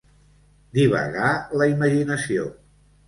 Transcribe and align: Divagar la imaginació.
Divagar 0.77 1.29
la 1.63 1.67
imaginació. 1.75 2.49